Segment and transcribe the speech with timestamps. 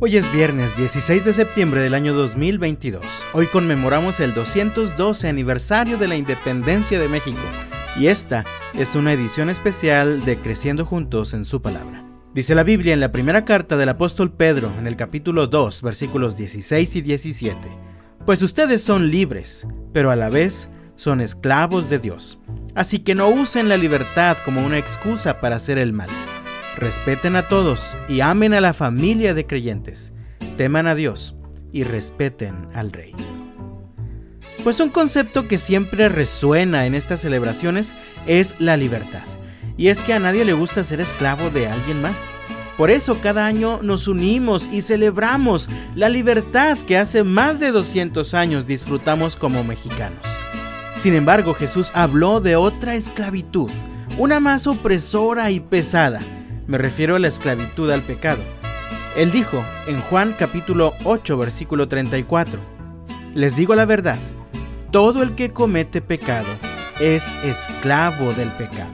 [0.00, 3.04] Hoy es viernes 16 de septiembre del año 2022.
[3.32, 7.40] Hoy conmemoramos el 212 aniversario de la independencia de México
[7.98, 12.04] y esta es una edición especial de Creciendo Juntos en su palabra.
[12.32, 16.36] Dice la Biblia en la primera carta del apóstol Pedro, en el capítulo 2, versículos
[16.36, 17.56] 16 y 17,
[18.24, 22.38] Pues ustedes son libres, pero a la vez son esclavos de Dios.
[22.76, 26.08] Así que no usen la libertad como una excusa para hacer el mal
[26.78, 30.12] Respeten a todos y amen a la familia de creyentes.
[30.56, 31.34] Teman a Dios
[31.72, 33.14] y respeten al Rey.
[34.62, 37.94] Pues un concepto que siempre resuena en estas celebraciones
[38.28, 39.24] es la libertad.
[39.76, 42.30] Y es que a nadie le gusta ser esclavo de alguien más.
[42.76, 48.34] Por eso cada año nos unimos y celebramos la libertad que hace más de 200
[48.34, 50.22] años disfrutamos como mexicanos.
[50.96, 53.70] Sin embargo, Jesús habló de otra esclavitud,
[54.16, 56.20] una más opresora y pesada,
[56.68, 58.42] me refiero a la esclavitud al pecado.
[59.16, 62.60] Él dijo en Juan capítulo 8 versículo 34,
[63.34, 64.18] Les digo la verdad,
[64.92, 66.46] todo el que comete pecado
[67.00, 68.92] es esclavo del pecado.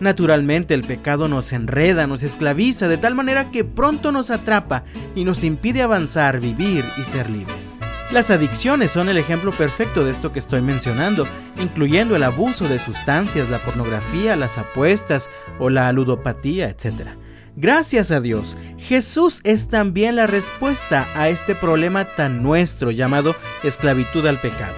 [0.00, 4.82] Naturalmente el pecado nos enreda, nos esclaviza de tal manera que pronto nos atrapa
[5.14, 7.76] y nos impide avanzar, vivir y ser libres.
[8.12, 11.26] Las adicciones son el ejemplo perfecto de esto que estoy mencionando,
[11.58, 17.08] incluyendo el abuso de sustancias, la pornografía, las apuestas o la ludopatía, etc.
[17.56, 24.26] Gracias a Dios, Jesús es también la respuesta a este problema tan nuestro llamado esclavitud
[24.26, 24.76] al pecado.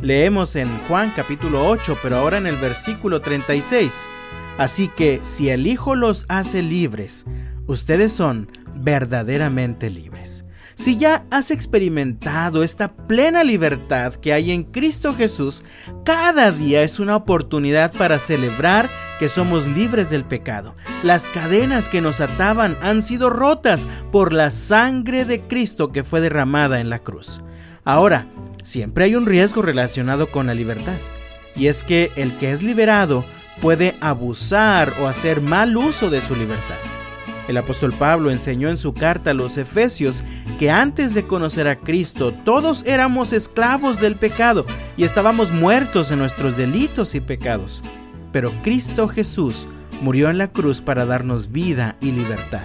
[0.00, 4.06] Leemos en Juan capítulo 8, pero ahora en el versículo 36.
[4.58, 7.24] Así que si el Hijo los hace libres,
[7.66, 10.45] ustedes son verdaderamente libres.
[10.76, 15.64] Si ya has experimentado esta plena libertad que hay en Cristo Jesús,
[16.04, 20.76] cada día es una oportunidad para celebrar que somos libres del pecado.
[21.02, 26.20] Las cadenas que nos ataban han sido rotas por la sangre de Cristo que fue
[26.20, 27.40] derramada en la cruz.
[27.84, 28.26] Ahora,
[28.62, 30.98] siempre hay un riesgo relacionado con la libertad,
[31.54, 33.24] y es que el que es liberado
[33.62, 36.76] puede abusar o hacer mal uso de su libertad.
[37.48, 40.24] El apóstol Pablo enseñó en su carta a los Efesios
[40.58, 46.18] que antes de conocer a Cristo todos éramos esclavos del pecado y estábamos muertos en
[46.18, 47.82] nuestros delitos y pecados.
[48.32, 49.66] Pero Cristo Jesús
[50.00, 52.64] murió en la cruz para darnos vida y libertad.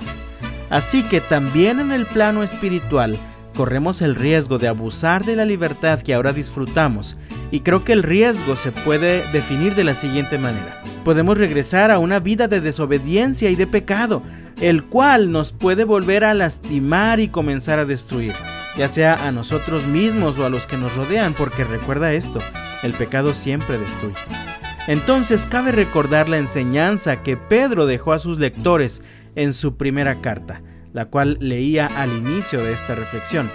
[0.69, 3.17] Así que también en el plano espiritual
[3.55, 7.17] corremos el riesgo de abusar de la libertad que ahora disfrutamos
[7.51, 10.81] y creo que el riesgo se puede definir de la siguiente manera.
[11.03, 14.23] Podemos regresar a una vida de desobediencia y de pecado,
[14.61, 18.33] el cual nos puede volver a lastimar y comenzar a destruir,
[18.77, 22.39] ya sea a nosotros mismos o a los que nos rodean, porque recuerda esto,
[22.83, 24.15] el pecado siempre destruye.
[24.87, 29.01] Entonces cabe recordar la enseñanza que Pedro dejó a sus lectores
[29.35, 30.61] en su primera carta,
[30.93, 33.49] la cual leía al inicio de esta reflexión,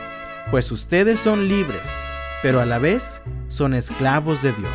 [0.51, 2.03] pues ustedes son libres,
[2.47, 4.71] pero a la vez son esclavos de Dios.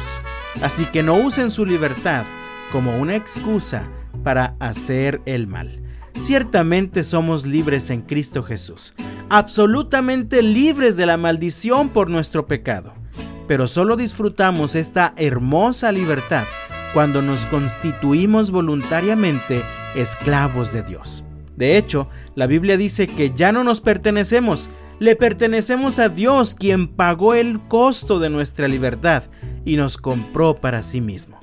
[0.61, 2.25] Así que no usen su libertad
[2.69, 3.87] como una excusa
[4.25, 5.81] para hacer el mal.
[6.17, 8.93] Ciertamente somos libres en Cristo Jesús,
[9.29, 12.93] absolutamente libres de la maldición por nuestro pecado.
[13.47, 16.43] Pero solo disfrutamos esta hermosa libertad
[16.93, 19.61] cuando nos constituimos voluntariamente
[19.95, 21.23] esclavos de Dios.
[21.55, 24.67] De hecho, la Biblia dice que ya no nos pertenecemos,
[25.01, 29.23] le pertenecemos a Dios quien pagó el costo de nuestra libertad
[29.65, 31.37] y nos compró para sí mismo.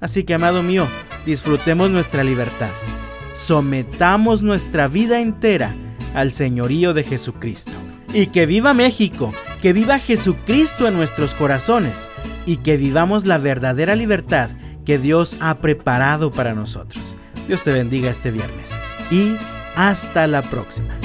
[0.00, 0.86] Así que, amado mío,
[1.26, 2.70] disfrutemos nuestra libertad
[3.34, 5.74] sometamos nuestra vida entera
[6.14, 7.72] al señorío de Jesucristo.
[8.14, 12.08] Y que viva México, que viva Jesucristo en nuestros corazones
[12.46, 14.50] y que vivamos la verdadera libertad
[14.86, 17.16] que Dios ha preparado para nosotros.
[17.48, 18.70] Dios te bendiga este viernes
[19.10, 19.36] y
[19.74, 21.03] hasta la próxima.